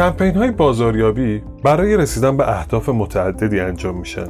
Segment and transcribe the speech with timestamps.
[0.00, 4.26] کمپین های بازاریابی برای رسیدن به اهداف متعددی انجام میشن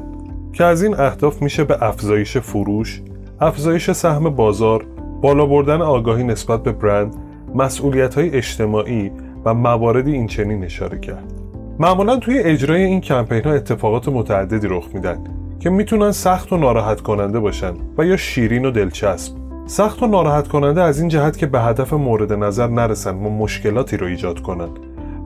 [0.52, 3.02] که از این اهداف میشه به افزایش فروش،
[3.40, 4.86] افزایش سهم بازار،
[5.22, 7.16] بالا بردن آگاهی نسبت به برند،
[7.54, 9.12] مسئولیت های اجتماعی
[9.44, 11.32] و مواردی این چنین اشاره کرد.
[11.78, 15.18] معمولا توی اجرای این کمپین ها اتفاقات متعددی رخ میدن
[15.60, 19.32] که می‌تونن سخت و ناراحت کننده باشن و یا شیرین و دلچسب
[19.66, 23.96] سخت و ناراحت کننده از این جهت که به هدف مورد نظر نرسن و مشکلاتی
[23.96, 24.68] رو ایجاد کنن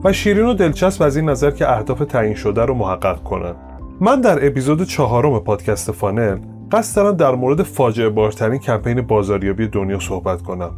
[0.05, 3.55] و شیرین و دلچسب از این نظر که اهداف تعیین شده رو محقق کنن.
[4.01, 6.37] من در اپیزود چهارم پادکست فانل
[6.71, 10.71] قصد دارم در مورد فاجعه بارترین کمپین بازاریابی دنیا صحبت کنم.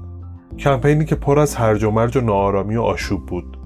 [0.60, 3.58] کمپینی که پر از هرج و مرج و ناآرامی و آشوب بود.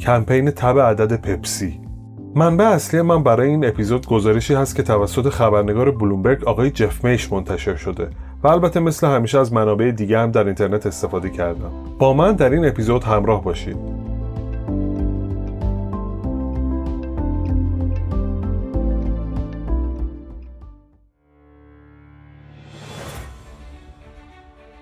[0.00, 1.80] کمپین تب عدد پپسی.
[2.34, 7.32] منبع اصلی من برای این اپیزود گزارشی هست که توسط خبرنگار بلومبرگ آقای جف میش
[7.32, 8.08] منتشر شده
[8.42, 11.70] و البته مثل همیشه از منابع دیگه هم در اینترنت استفاده کردم.
[11.98, 13.99] با من در این اپیزود همراه باشید.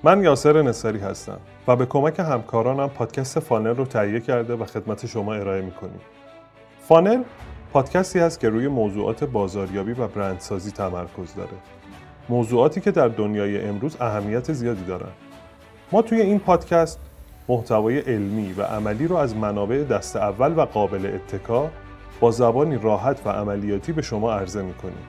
[0.08, 5.06] من یاسر نصری هستم و به کمک همکارانم پادکست فانل رو تهیه کرده و خدمت
[5.06, 6.00] شما ارائه می‌کنیم.
[6.80, 7.22] فانل
[7.72, 11.50] پادکستی هست که روی موضوعات بازاریابی و برندسازی تمرکز داره.
[12.28, 15.10] موضوعاتی که در دنیای امروز اهمیت زیادی دارن.
[15.92, 17.00] ما توی این پادکست
[17.48, 21.70] محتوای علمی و عملی رو از منابع دست اول و قابل اتکا
[22.20, 25.06] با زبانی راحت و عملیاتی به شما عرضه می‌کنیم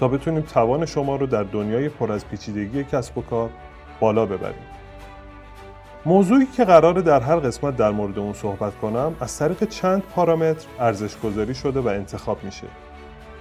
[0.00, 3.50] تا بتونیم توان شما رو در دنیای پر از پیچیدگی کسب و کار
[4.00, 4.76] بالا ببریم.
[6.06, 10.66] موضوعی که قراره در هر قسمت در مورد اون صحبت کنم از طریق چند پارامتر
[10.80, 12.66] ارزش گذاری شده و انتخاب میشه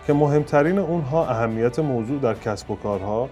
[0.08, 3.30] که مهمترین اونها اهمیت موضوع در کسب و کارها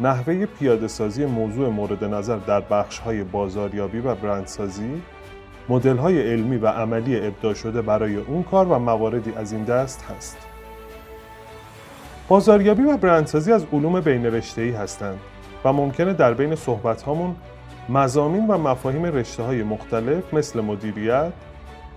[0.00, 5.02] نحوه پیاده سازی موضوع مورد نظر در بخش های بازاریابی و برندسازی
[5.68, 10.04] مدل های علمی و عملی ابداع شده برای اون کار و مواردی از این دست
[10.16, 10.36] هست
[12.28, 15.18] بازاریابی و برندسازی از علوم بینرشته‌ای هستند
[15.64, 17.36] و ممکنه در بین صحبت هامون
[17.88, 21.32] مزامین و مفاهیم رشته های مختلف مثل مدیریت،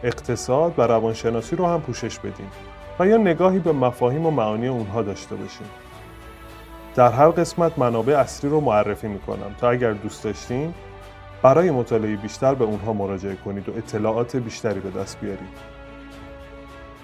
[0.04, 2.52] اقتصاد و روانشناسی رو هم پوشش بدیم
[3.00, 5.68] و یا نگاهی به مفاهیم و معانی اونها داشته باشیم.
[6.96, 10.74] در هر قسمت منابع اصلی رو معرفی می‌کنم تا اگر دوست داشتین
[11.42, 15.78] برای مطالعه بیشتر به اونها مراجعه کنید و اطلاعات بیشتری به دست بیارید.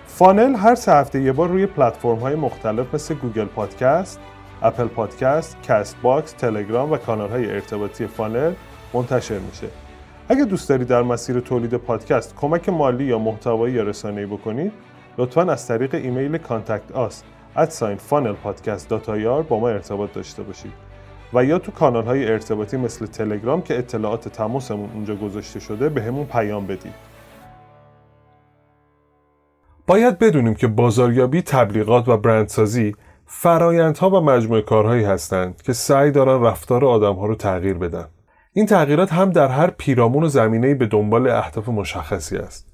[0.07, 4.19] فانل هر سه هفته یه بار روی پلتفرم های مختلف مثل Google Podcast،
[4.63, 8.53] Apple Podcast، Castbox، تلگرام و کانال های ارتباطی فانل
[8.93, 9.67] منتشر میشه.
[10.29, 14.71] اگه دوست دارید در مسیر تولید پادکست کمک مالی یا محتوایی یا رسانه‌ای بکنید
[15.17, 17.23] لطفا از طریق ایمیل contact us
[18.43, 18.93] پادکست
[19.49, 20.73] با ما ارتباط داشته باشید.
[21.33, 26.25] و یا تو کانال های ارتباطی مثل تلگرام که اطلاعات تماسمون اونجا گذاشته شده بهمون
[26.25, 26.93] پیام بدید.
[29.87, 32.95] باید بدونیم که بازاریابی تبلیغات و برندسازی
[33.35, 38.05] فرایندها و مجموعه کارهایی هستند که سعی دارن رفتار آدمها رو تغییر بدن
[38.53, 42.67] این تغییرات هم در هر پیرامون و زمینه‌ای به دنبال اهداف مشخصی است.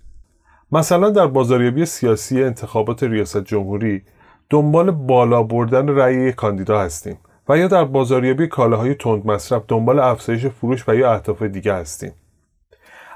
[0.72, 4.02] مثلا در بازاریابی سیاسی انتخابات ریاست جمهوری
[4.50, 7.18] دنبال بالا بردن رأی کاندیدا هستیم
[7.50, 12.12] و یا در بازاریابی کالاهای تند مصرف دنبال افزایش فروش و یا اهداف دیگه هستیم.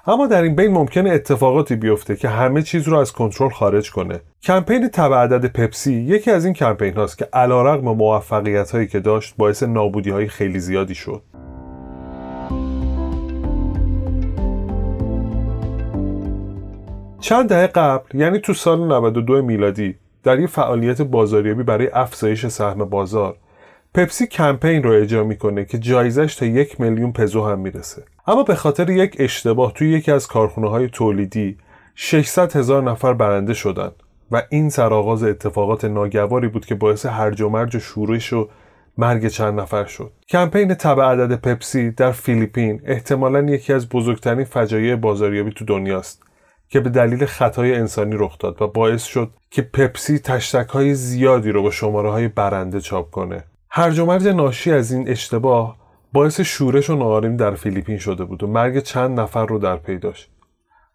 [0.07, 4.21] اما در این بین ممکنه اتفاقاتی بیفته که همه چیز رو از کنترل خارج کنه.
[4.41, 9.33] کمپین تبع عدد پپسی یکی از این کمپین هاست که علیرغم موفقیت هایی که داشت
[9.37, 11.21] باعث نابودی های خیلی زیادی شد.
[17.19, 22.85] چند دهه قبل یعنی تو سال 92 میلادی در یه فعالیت بازاریابی برای افزایش سهم
[22.85, 23.37] بازار
[23.95, 28.03] پپسی کمپین رو اجرا می‌کنه که جایزش تا یک میلیون پزو هم می‌رسه.
[28.27, 31.57] اما به خاطر یک اشتباه توی یکی از کارخونه های تولیدی
[31.95, 33.91] 600 هزار نفر برنده شدن
[34.31, 38.49] و این سرآغاز اتفاقات ناگواری بود که باعث هرج و مرج و شورش و
[38.97, 40.11] مرگ چند نفر شد.
[40.29, 46.23] کمپین تبع عدد پپسی در فیلیپین احتمالا یکی از بزرگترین فجایع بازاریابی تو دنیاست
[46.69, 51.51] که به دلیل خطای انسانی رخ داد و باعث شد که پپسی تشتک های زیادی
[51.51, 53.43] رو با شماره های برنده چاپ کنه.
[53.75, 55.77] هرج و ناشی از این اشتباه
[56.13, 59.97] باعث شورش و ناآرامی در فیلیپین شده بود و مرگ چند نفر رو در پی
[59.97, 60.29] داشت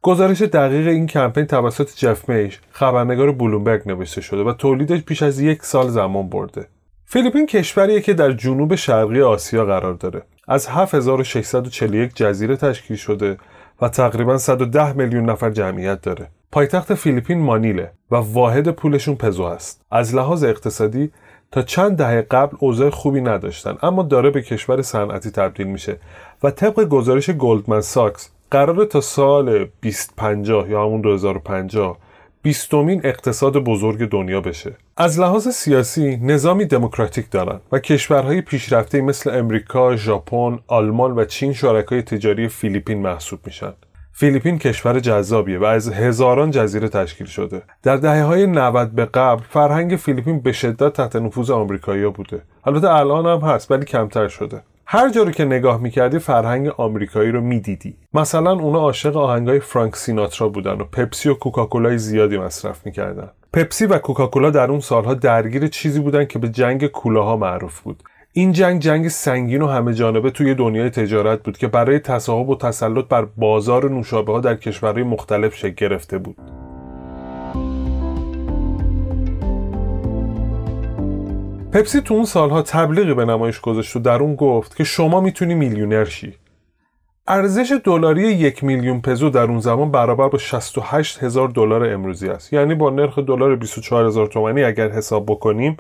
[0.03, 5.41] گزارش دقیق این کمپین توسط جف میش خبرنگار بلومبرگ نوشته شده و تولیدش بیش از
[5.41, 6.69] یک سال زمان برده
[7.05, 13.37] فیلیپین کشوریه که در جنوب شرقی آسیا قرار داره از 7641 جزیره تشکیل شده
[13.83, 16.29] و تقریبا 110 میلیون نفر جمعیت داره.
[16.53, 19.85] پایتخت فیلیپین مانیله و واحد پولشون پزو است.
[19.91, 21.11] از لحاظ اقتصادی
[21.51, 25.97] تا چند دهه قبل اوضاع خوبی نداشتن اما داره به کشور صنعتی تبدیل میشه
[26.43, 31.99] و طبق گزارش گلدمن ساکس قرار تا سال 2050 یا همون 2050
[32.43, 34.77] بیستمین اقتصاد بزرگ دنیا بشه.
[34.97, 41.53] از لحاظ سیاسی نظامی دموکراتیک دارن و کشورهای پیشرفته مثل امریکا، ژاپن، آلمان و چین
[41.53, 43.73] شرکای تجاری فیلیپین محسوب میشن.
[44.21, 47.63] فیلیپین کشور جذابیه و از هزاران جزیره تشکیل شده.
[47.83, 52.43] در دهه های 90 به قبل فرهنگ فیلیپین به شدت تحت نفوذ آمریکایی‌ها بوده.
[52.65, 54.63] البته الان هم هست ولی کمتر شده.
[54.87, 59.97] هر جا رو که نگاه می‌کردی فرهنگ آمریکایی رو می‌دیدی مثلا اونا عاشق آهنگای فرانک
[59.97, 65.15] سیناترا بودن و پپسی و کوکاکولای زیادی مصرف می‌کردن پپسی و کوکاکولا در اون سالها
[65.15, 68.03] درگیر چیزی بودن که به جنگ کولاها معروف بود
[68.39, 72.57] این جنگ جنگ سنگین و همه جانبه توی دنیای تجارت بود که برای تصاحب و
[72.57, 76.37] تسلط بر بازار نوشابه ها در کشورهای مختلف شکل گرفته بود.
[81.73, 85.55] پپسی تو اون سالها تبلیغی به نمایش گذاشت و در اون گفت که شما می‌تونی
[85.55, 86.35] میلیونر شی.
[87.29, 92.53] ارزش دلاری یک میلیون پزو در اون زمان برابر با 68 هزار دلار امروزی است.
[92.53, 95.77] یعنی با نرخ دلار 24 هزار تومانی اگر حساب بکنیم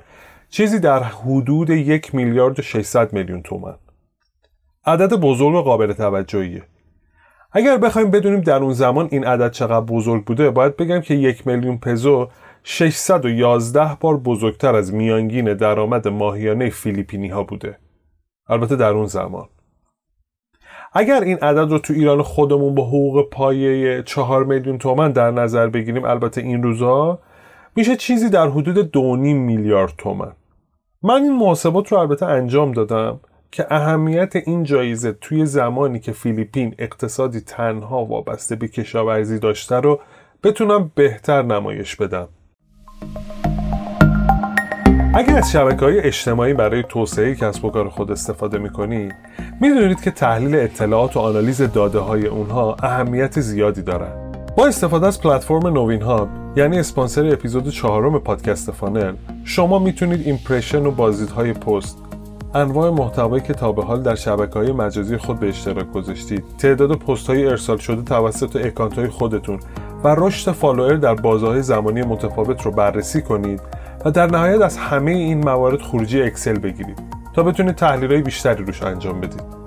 [0.50, 3.74] چیزی در حدود یک میلیارد و 600 میلیون تومن
[4.86, 6.62] عدد بزرگ و قابل توجهیه.
[7.52, 11.46] اگر بخوایم بدونیم در اون زمان این عدد چقدر بزرگ بوده باید بگم که یک
[11.46, 12.28] میلیون پزو
[12.62, 17.78] 611 بار بزرگتر از میانگین درآمد ماهیانه فیلیپینی ها بوده.
[18.48, 19.48] البته در اون زمان.
[20.92, 25.66] اگر این عدد رو تو ایران خودمون با حقوق پایه 4 میلیون تومن در نظر
[25.66, 27.18] بگیریم البته این روزا
[27.78, 30.32] میشه چیزی در حدود 2.5 میلیارد تومن
[31.02, 33.20] من این محاسبات رو البته انجام دادم
[33.50, 40.00] که اهمیت این جایزه توی زمانی که فیلیپین اقتصادی تنها وابسته به کشاورزی داشته رو
[40.42, 42.28] بتونم بهتر نمایش بدم
[45.14, 49.14] اگر از شبکه های اجتماعی برای توسعه کسب و کار خود استفاده می کنید
[49.60, 54.28] می‌دونید که تحلیل اطلاعات و آنالیز داده های اونها اهمیت زیادی دارند.
[54.56, 59.14] با استفاده از پلتفرم نوین هاب یعنی اسپانسر اپیزود چهارم پادکست فانل.
[59.44, 61.98] شما می‌تونید impression و بازدیدهای پست
[62.54, 66.92] انواع محتوایی که تا به حال در شبکه های مجازی خود به اشتراک گذاشتید تعداد
[66.92, 69.60] پست های ارسال شده توسط اکانت های خودتون
[70.04, 73.60] و رشد follower در بازه‌های زمانی متفاوت رو بررسی کنید
[74.04, 76.98] و در نهایت از همه این موارد خروجی اکسل بگیرید
[77.34, 79.57] تا بتونید تحلیل بیشتری روش انجام بدید.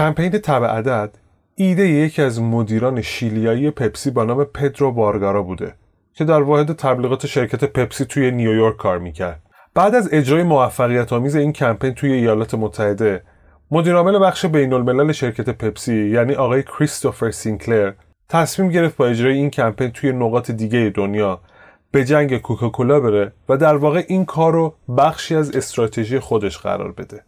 [0.00, 1.10] کمپین تب عدد
[1.54, 5.74] ایده یکی از مدیران شیلیایی پپسی با نام پدرو ورگارا بوده
[6.14, 9.42] که در واحد تبلیغات شرکت پپسی توی نیویورک کار می‌کرد
[9.74, 13.22] بعد از اجرای موفقیت آمیز این کمپین توی ایالات متحده
[13.70, 17.92] مدیرعامل بخش بین الملل شرکت پپسی یعنی آقای کریستوفر سینکلر
[18.28, 21.40] تصمیم گرفت با اجرای این کمپین توی نقاط دیگه دنیا
[21.90, 26.92] به جنگ کوکاکولا بره و در واقع این کار رو بخشی از استراتژی خودش قرار
[26.92, 27.22] بده.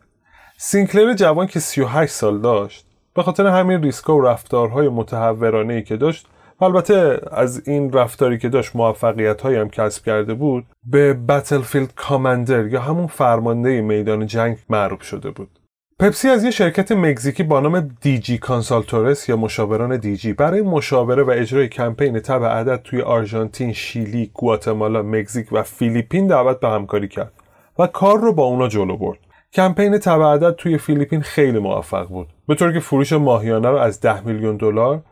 [0.65, 5.97] سینکلر جوان که 38 سال داشت به خاطر همین ریسکا و رفتارهای متهورانه ای که
[5.97, 6.27] داشت
[6.61, 12.67] و البته از این رفتاری که داشت موفقیت هم کسب کرده بود به battlefield commander
[12.67, 15.59] یا همون فرمانده میدان جنگ معروف شده بود
[15.99, 21.31] پپسی از یه شرکت مکزیکی با نام دیجی کانسالتورس یا مشاوران دیجی برای مشاوره و
[21.31, 27.33] اجرای کمپین تبع عدد توی آرژانتین، شیلی، گواتمالا، مکزیک و فیلیپین دعوت به همکاری کرد
[27.79, 29.32] و کار رو با اونا جلو برد.
[29.55, 32.29] کمپین تبع عدد توی فیلیپین خیلی موفق بود.
[32.49, 35.03] به طور که فروش ماهیانه رو از 10 میلیون دلار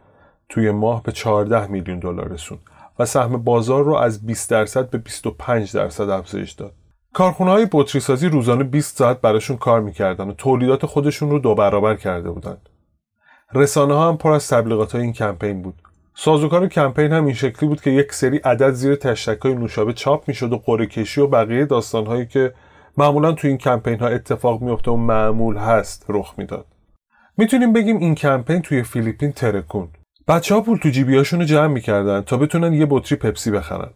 [0.49, 2.59] توی ماه به 14 میلیون دلار رسون
[2.99, 6.73] و سهم بازار رو از 20 درصد به 25 درصد افزایش داد.
[7.13, 11.55] کارخونه های بطری سازی روزانه 20 ساعت براشون کار می‌کردن و تولیدات خودشون رو دو
[11.55, 12.69] برابر کرده بودند.
[13.55, 15.75] رسانه ها هم پر از تبلیغات های این کمپین بود.
[16.15, 20.29] سازوکار کمپین هم این شکلی بود که یک سری عدد زیر تشتک های نوشابه چاپ
[20.29, 22.55] می‌شد و قره کشی و بقیه داستان هایی که
[22.97, 26.67] معمولا تو این کمپین ها اتفاق میفته و معمول هست رخ می‌داد.
[27.37, 29.89] می‌تونیم بگیم این کمپین توی فیلیپین ترکون.
[30.29, 33.91] بچه ها پول تو جیبیاشون رو جمع می‌کردن تا بتونن یه بطری پپسی بخرن.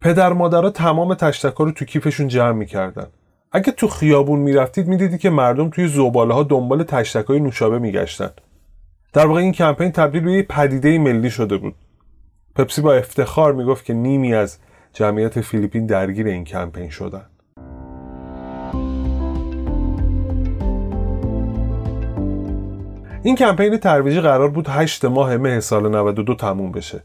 [0.00, 3.06] پدر مادرها تمام تشتکا رو تو کیفشون جمع می‌کردن
[3.52, 8.30] اگه تو خیابون می‌رفتید می‌دیدی که مردم توی زباله ها دنبال تشتکای نوشابه میگشتن
[9.12, 11.74] در واقع این کمپین تبدیل به یه پدیده ملی شده بود
[12.56, 14.58] پپسی با افتخار می‌گفت که نیمی از
[14.92, 17.26] جمعیت فیلیپین درگیر این کمپین شدن
[23.22, 27.02] این کمپین ترویجی قرار بود 8 ماه مه سال 92 تموم بشه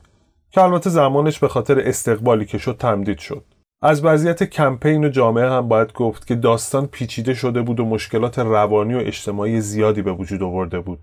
[0.51, 3.43] که البته زمانش به خاطر استقبالی که شد تمدید شد.
[3.81, 8.39] از وضعیت کمپین و جامعه هم باید گفت که داستان پیچیده شده بود و مشکلات
[8.39, 10.99] روانی و اجتماعی زیادی به وجود آورده بود.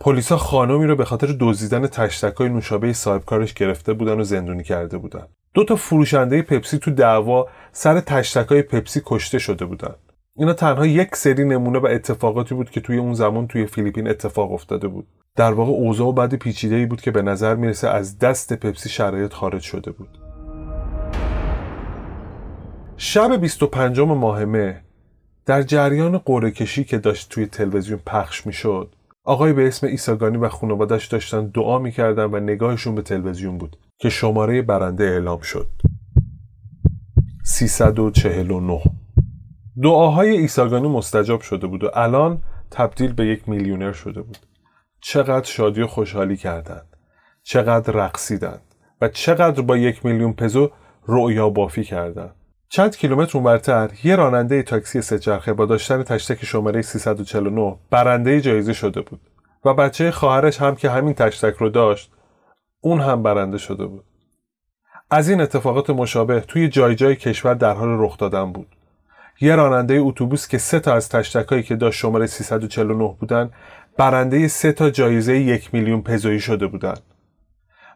[0.00, 5.26] پلیسا خانمی رو به خاطر دزدیدن تشتکای نوشابه صاحبکارش گرفته بودن و زندونی کرده بودن.
[5.54, 9.94] دو تا فروشنده پپسی تو دعوا سر تشتکای پپسی کشته شده بودن.
[10.38, 14.52] اینا تنها یک سری نمونه و اتفاقاتی بود که توی اون زمان توی فیلیپین اتفاق
[14.52, 15.06] افتاده بود.
[15.36, 19.32] در واقع اوضاع بعد پیچیده ای بود که به نظر می‌رسه از دست پپسی شرایط
[19.32, 20.08] خارج شده بود.
[22.96, 24.80] شب 25 ماه مه
[25.46, 30.48] در جریان قرعه کشی که داشت توی تلویزیون پخش می‌شد آقای به اسم ایساگانی و
[30.48, 35.66] خانوادش داشتن دعا می‌کردن و نگاهشون به تلویزیون بود که شماره برنده اعلام شد.
[37.44, 38.80] 349
[39.82, 44.38] دعاهای ایساگانی مستجاب شده بود و الان تبدیل به یک میلیونر شده بود.
[45.00, 46.96] چقدر شادی و خوشحالی کردند.
[47.42, 48.62] چقدر رقصیدند.
[49.00, 50.70] و چقدر با یک میلیون پزو
[51.06, 52.34] رؤیا بافی کردند.
[52.68, 59.00] چند کیلومتر اونورتر یه راننده تاکسی سهچرخه با داشتن تشتک شماره 349 برنده جایزه شده
[59.00, 59.20] بود.
[59.64, 62.12] و بچه خواهرش هم که همین تشتک رو داشت
[62.80, 64.04] اون هم برنده شده بود.
[65.10, 68.75] از این اتفاقات مشابه توی جای جای کشور در حال رخ دادن بود.
[69.40, 73.50] یه راننده اتوبوس که سه تا از تشتکایی که داشت شماره 349 بودن
[73.96, 76.94] برنده سه تا جایزه یک میلیون پزویی شده بودن.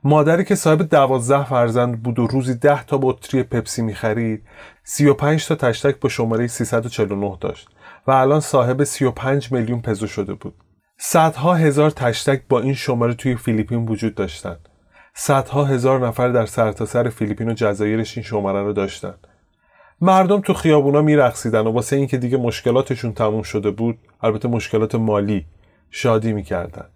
[0.04, 4.42] مادری که صاحب دوازده فرزند بود و روزی ده تا بطری پپسی می‌خرید
[4.84, 7.68] 35 تا تشتک با شماره 349 داشت
[8.06, 10.54] و الان صاحب 35 میلیون پزو شده بود.
[10.98, 14.68] صدها هزار تشتک با این شماره توی فیلیپین وجود داشتند
[15.14, 19.14] صدها هزار نفر در سرتاسر سر فیلیپین و جزایرش این شماره رو داشتن.
[20.00, 25.46] مردم تو خیابونا میرقصیدن و واسه اینکه دیگه مشکلاتشون تموم شده بود البته مشکلات مالی
[25.90, 26.86] شادی می‌کردن.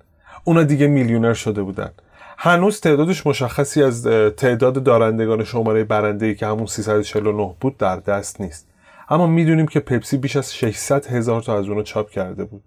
[0.44, 1.90] اونا دیگه میلیونر شده بودن.
[2.38, 4.06] هنوز تعدادش مشخصی از
[4.36, 8.68] تعداد دارندگان شماره برنده که همون 349 بود در دست نیست.
[9.08, 12.62] اما می‌دونیم که پپسی بیش از 600 هزار تا از اونو چاپ کرده بود.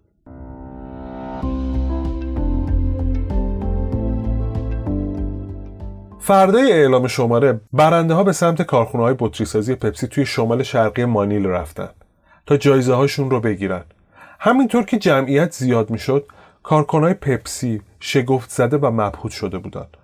[6.28, 11.46] فردای اعلام شماره برنده ها به سمت کارخونه های بطری پپسی توی شمال شرقی مانیل
[11.46, 11.90] رفتن
[12.46, 13.84] تا جایزه هاشون رو بگیرن
[14.40, 16.26] همینطور که جمعیت زیاد می‌شد
[16.64, 19.98] کارکنای پپسی شگفت زده و مبهوت شده بودند.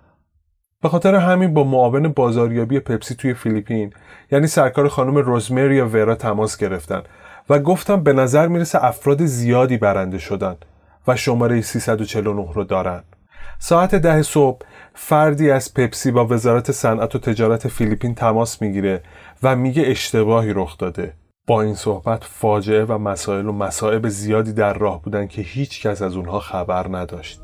[0.82, 3.92] به خاطر همین با معاون بازاریابی پپسی توی فیلیپین
[4.32, 7.02] یعنی سرکار خانم روزمری ورا تماس گرفتن
[7.48, 10.56] و گفتم به نظر می‌رسه افراد زیادی برنده شدن
[11.08, 13.02] و شماره 349 رو دارن.
[13.58, 14.58] ساعت ده صبح
[14.94, 19.02] فردی از پپسی با وزارت صنعت و تجارت فیلیپین تماس می‌گیره
[19.42, 21.14] و میگه اشتباهی رخ داده.
[21.46, 26.02] با این صحبت فاجعه و مسائل و مصائب زیادی در راه بودن که هیچ کس
[26.02, 27.40] از اونها خبر نداشت.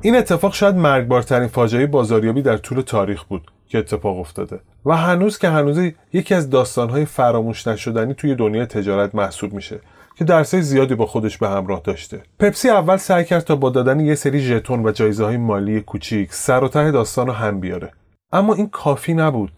[0.00, 5.38] این اتفاق شاید مرگبارترین فاجعه بازاریابی در طول تاریخ بود که اتفاق افتاده و هنوز
[5.38, 9.80] که هنوز یکی از داستانهای فراموش نشدنی توی دنیای تجارت محسوب میشه
[10.16, 12.22] که درسای زیادی با خودش به همراه داشته.
[12.38, 16.34] پپسی اول سعی کرد تا با دادن یه سری ژتون و جایزه های مالی کوچیک
[16.34, 17.92] سر و ته داستان رو هم بیاره.
[18.32, 19.52] اما این کافی نبود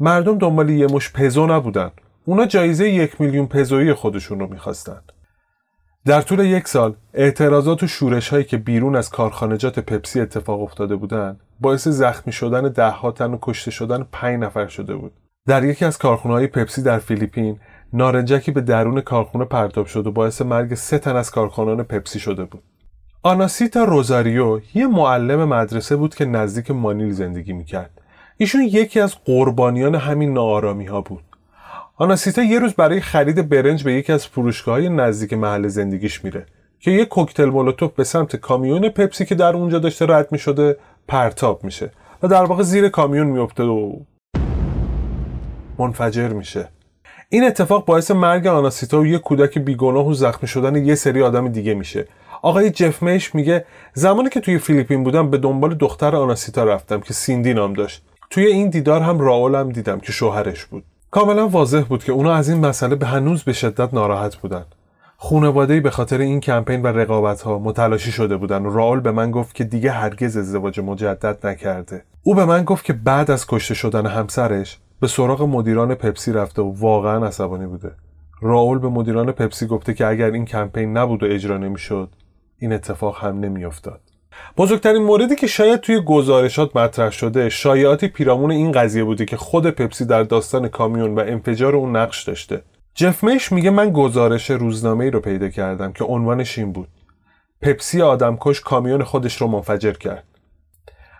[0.00, 1.90] مردم دنبال یه مش پزو نبودن
[2.24, 5.00] اونا جایزه یک میلیون پزویی خودشون رو می‌خواستن
[6.04, 10.96] در طول یک سال اعتراضات و شورش هایی که بیرون از کارخانجات پپسی اتفاق افتاده
[10.96, 15.12] بودند باعث زخمی شدن ده ها تن و کشته شدن پنج نفر شده بود
[15.46, 17.58] در یکی از کارخونه های پپسی در فیلیپین
[17.92, 22.44] نارنجکی به درون کارخونه پرتاب شد و باعث مرگ سه تن از کارکنان پپسی شده
[22.44, 22.62] بود.
[23.22, 27.90] آناسیتا روزاریو یه معلم مدرسه بود که نزدیک مانیل زندگی می‌کرد.
[28.36, 31.24] ایشون یکی از قربانیان همین ناآرامی ها بود.
[31.96, 36.46] آناسیتا یه روز برای خرید برنج به یکی از فروشگاه های نزدیک محل زندگیش میره
[36.80, 40.76] که یه کوکتل مولوتوف به سمت کامیون پپسی که در اونجا داشته رد می‌شده
[41.08, 41.90] پرتاب میشه
[42.22, 43.92] و در واقع زیر کامیون میفته و
[45.78, 46.68] منفجر میشه.
[47.28, 51.48] این اتفاق باعث مرگ آناسیتا و یه کودک بیگناه و زخمی شدن یه سری آدم
[51.48, 52.08] دیگه میشه.
[52.42, 53.64] آقای جف میش میگه
[53.94, 58.04] زمانی که توی فیلیپین بودم به دنبال دختر آناسیتا رفتم که سیندی نام داشت.
[58.30, 60.84] توی این دیدار هم راولم دیدم که شوهرش بود.
[61.10, 64.64] کاملا واضح بود که اونا از این مسئله به هنوز به شدت ناراحت بودن.
[65.16, 69.30] خانواده‌ای به خاطر این کمپین و رقابت ها متلاشی شده بودن و راول به من
[69.30, 72.04] گفت که دیگه هرگز ازدواج مجدد نکرده.
[72.22, 76.62] او به من گفت که بعد از کشته شدن همسرش به سراغ مدیران پپسی رفته
[76.62, 77.90] و واقعا عصبانی بوده.
[78.42, 82.08] راول به مدیران پپسی گفته که اگر این کمپین نبود و اجرا نمی‌شد
[82.58, 84.00] این اتفاق هم نمیافتاد.
[84.56, 89.70] بزرگترین موردی که شاید توی گزارشات مطرح شده شایعاتی پیرامون این قضیه بوده که خود
[89.70, 92.62] پپسی در داستان کامیون و انفجار اون نقش داشته.
[92.94, 96.88] جف میش میگه من گزارش روزنامه ای رو پیدا کردم که عنوانش این بود.
[97.62, 100.24] پپسی آدمکش کامیون خودش رو منفجر کرد.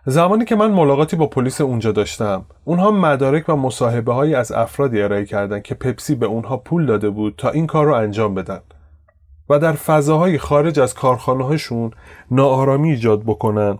[0.06, 5.02] زمانی که من ملاقاتی با پلیس اونجا داشتم اونها مدارک و مصاحبه هایی از افرادی
[5.02, 8.60] ارائه کردند که پپسی به اونها پول داده بود تا این کار رو انجام بدن.
[9.50, 11.90] و در فضاهای خارج از کارخانه هاشون
[12.30, 13.78] ناآرامی ایجاد بکنن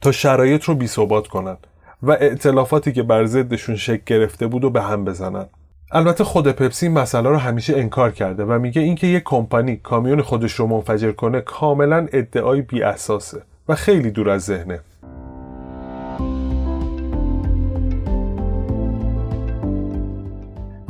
[0.00, 1.56] تا شرایط رو بیثبات کنن
[2.02, 5.46] و ائتلافاتی که بر ضدشون شکل گرفته بود و به هم بزنن.
[5.92, 10.22] البته خود پپسی این مسئله رو همیشه انکار کرده و میگه اینکه یک کمپانی کامیون
[10.22, 14.80] خودش رو منفجر کنه کاملا ادعای بی اساسه و خیلی دور از ذهنه.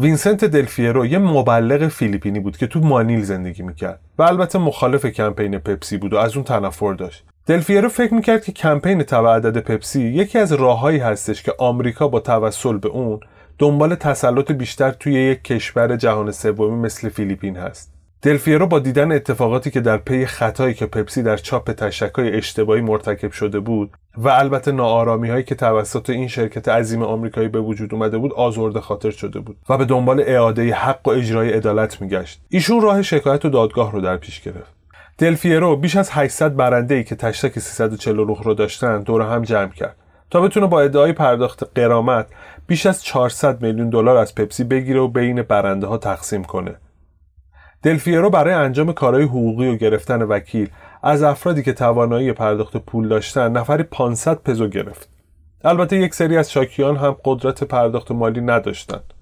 [0.01, 5.59] وینسنت دلفیرو یه مبلغ فیلیپینی بود که تو مانیل زندگی می‌کرد و البته مخالف کمپین
[5.59, 10.39] پپسی بود و از اون تنفر داشت دلفیرو فکر می‌کرد که کمپین تب پپسی یکی
[10.39, 13.21] از راههایی هستش که آمریکا با توسل به اون
[13.59, 18.00] دنبال تسلط بیشتر توی یک کشور جهان سومی مثل فیلیپین هست.
[18.23, 23.33] دلفیرو با دیدن اتفاقاتی که در پی خطایی که پپسی در چاپ تشتکای اشتباهی مرتکب
[23.33, 28.19] شده بود و البته ناآرامی هایی که توسط این شرکت عظیم آمریکایی به وجود اومده
[28.19, 32.81] بود آزرده خاطر شده بود و به دنبال اعاده حق و اجرای عدالت میگشت ایشون
[32.81, 34.75] راه شکایت و دادگاه رو در پیش گرفت
[35.19, 39.97] دلفیرو بیش از 800 برنده ای که تشتک 349 رو داشتن دور هم جمع کرد
[40.31, 42.27] تا بتونه با ادعای پرداخت قرامت
[42.67, 46.75] بیش از 400 میلیون دلار از پپسی بگیره و بین برنده ها تقسیم کنه.
[47.83, 50.69] دلفیرو برای انجام کارهای حقوقی و گرفتن وکیل
[51.03, 55.09] از افرادی که توانایی پرداخت پول داشتن نفری 500 پزو گرفت.
[55.65, 59.15] البته یک سری از شاکیان هم قدرت پرداخت مالی نداشتند.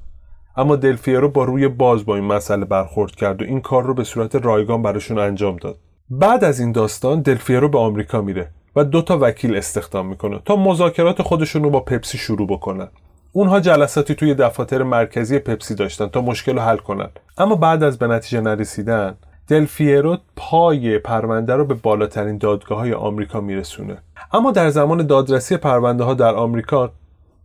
[0.57, 4.05] اما دلفیرو با روی باز با این مسئله برخورد کرد و این کار رو به
[4.05, 5.79] صورت رایگان براشون انجام داد.
[6.11, 10.57] بعد از این داستان دلفیرو به آمریکا میره و دو تا وکیل استخدام می‌کنه تا
[10.57, 12.89] مذاکرات خودشون رو با پپسی شروع بکنن.
[13.33, 17.09] اونها جلساتی توی دفاتر مرکزی پپسی داشتن تا مشکل رو حل کنن.
[17.39, 19.17] اما بعد از به نتیجه نرسیدن
[19.49, 23.99] دلفیرو پای پرونده رو به بالاترین دادگاه های آمریکا میرسونه.
[24.33, 26.93] اما در زمان دادرسی پرونده ها در آمریکا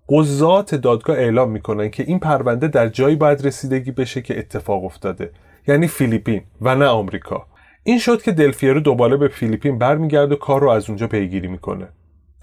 [0.10, 5.32] قضات دادگاه اعلام می‌کنن که این پرونده در جایی باید رسیدگی بشه که اتفاق افتاده.
[5.68, 7.46] یعنی فیلیپین و نه آمریکا.
[7.84, 11.88] این شد که دلفیرو دوباره به فیلیپین برمیگرده و کار رو از اونجا پیگیری می‌کنه.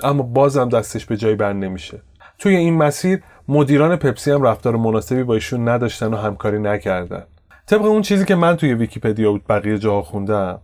[0.02, 2.02] اما بازم دستش به جایی بند نمیشه.
[2.40, 7.22] توی این مسیر مدیران پپسی هم رفتار مناسبی با ایشون نداشتن و همکاری نکردن.
[7.66, 10.61] طبق اون چیزی که من توی ویکیپدیا بود بقیه جاها خوندم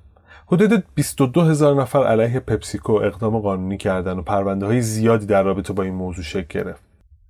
[0.47, 5.73] حدود 22 هزار نفر علیه پپسیکو اقدام قانونی کردن و پرونده های زیادی در رابطه
[5.73, 6.83] با این موضوع شکل گرفت.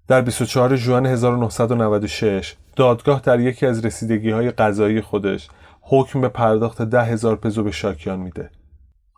[0.08, 5.48] در 24 ژوئن 1996 دادگاه در یکی از رسیدگی های قضایی خودش
[5.80, 8.50] حکم به پرداخت ده هزار پزو به شاکیان میده.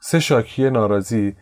[0.01, 1.37] سه شاکی ناراضی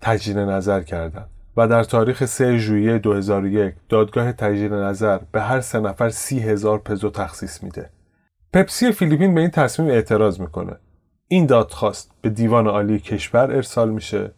[0.00, 5.80] تجدید نظر کردند و در تاریخ 3 ژوئیه 2001 دادگاه تجدید نظر به هر سه
[5.80, 7.90] نفر سی هزار پزو تخصیص میده.
[8.52, 10.76] پپسی فیلیپین به این تصمیم اعتراض می‌کنه.
[11.28, 14.32] این دادخواست به دیوان عالی کشور ارسال میشه.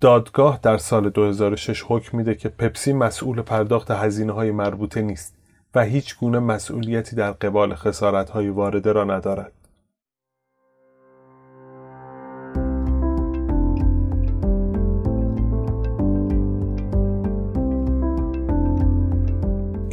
[0.00, 5.34] دادگاه در سال 2006 حکم میده که پپسی مسئول پرداخت هزینه های مربوطه نیست
[5.74, 9.52] و هیچ گونه مسئولیتی در قبال خسارت های وارده را ندارد.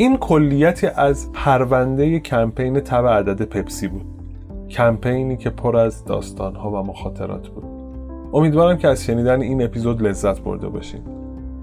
[0.02, 4.06] این کلیتی از پرونده کمپین تبع عدد پپسی بود.
[4.70, 7.64] کمپینی که پر از داستانها و مخاطرات بود.
[8.34, 11.02] امیدوارم که از شنیدن این اپیزود لذت برده باشیم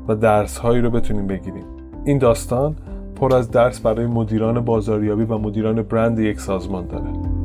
[0.08, 1.64] و درس هایی رو بتونیم بگیریم.
[2.04, 2.76] این داستان
[3.16, 7.37] پر از درس برای مدیران بازاریابی و مدیران برند یک سازمان داره.